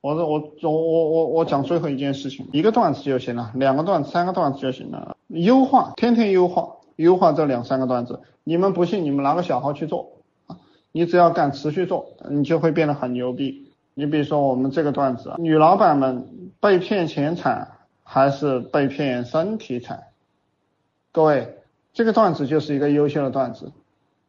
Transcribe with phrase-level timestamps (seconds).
[0.00, 5.16] 我我我我我我讲最后一件事情，一个段子就行了，两个段子、三个段子就行了。
[5.26, 8.20] 优化，天天优化，优化这两三个段子。
[8.44, 10.12] 你们不信，你们拿个小号去做，
[10.92, 13.72] 你只要敢持续做，你就会变得很牛逼。
[13.94, 16.28] 你比如说我们这个段子，女老板们
[16.60, 17.72] 被骗钱惨
[18.04, 20.04] 还是被骗身体惨？
[21.10, 21.56] 各位，
[21.92, 23.72] 这个段子就是一个优秀的段子。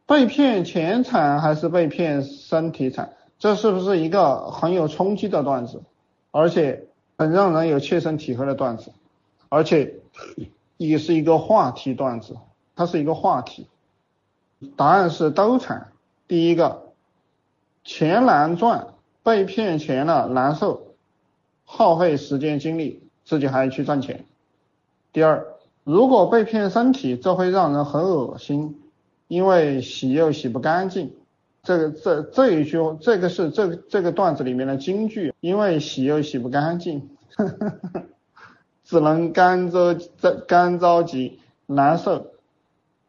[0.06, 3.12] 被骗钱惨还是被骗身体惨？
[3.40, 5.82] 这是不是一个很有冲击的段子，
[6.30, 6.84] 而且
[7.16, 8.92] 很让人有切身体会的段子，
[9.48, 9.94] 而且
[10.76, 12.36] 也是一个话题段子，
[12.76, 13.66] 它是一个话题。
[14.76, 15.90] 答案是都惨。
[16.28, 16.92] 第一个，
[17.82, 18.88] 钱难赚，
[19.22, 20.88] 被骗钱了难受，
[21.64, 24.26] 耗费时间精力，自己还要去赚钱。
[25.14, 25.46] 第二，
[25.82, 28.82] 如果被骗身体，这会让人很恶心，
[29.28, 31.14] 因为洗又洗不干净。
[31.62, 37.10] 这个这这一句，这个是这这个段子里面的金句，因为洗又洗不干净，
[38.84, 39.94] 只能干着
[40.48, 42.28] 干着急，难受，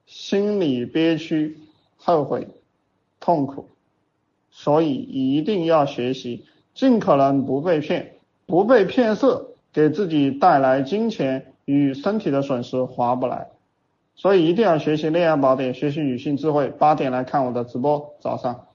[0.06, 1.60] 心里憋屈，
[1.96, 2.50] 后悔，
[3.22, 3.70] 痛苦，
[4.52, 13.48] 所以一定要学习，尽可能不被骗，不被骗色，给自己带来金钱与身体的损失划不来。
[14.16, 16.68] 所以一定要学习恋爱宝典，学习女性智慧。
[16.68, 18.68] 八点来看我的直播，早上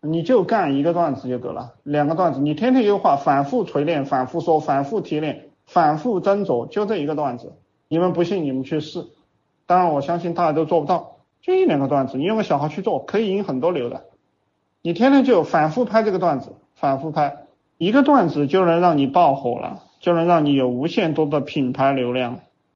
[0.00, 7.52] 你就干一个段子就得了，两个段子你天天优化，反复锤炼，反复说，反复提炼，反复斟酌，就这一个段子。
[7.88, 9.04] 你们不信，你们去试。
[9.66, 14.04] 当然我相信大家都做不到，就一两个段子，你用个小号去做，可以赢很多流的。
[14.82, 17.36] 你天天就反复拍这个段子，反复拍
[17.78, 22.40] 一个段子就能让你爆火了，就能让你有无限多的品牌流量。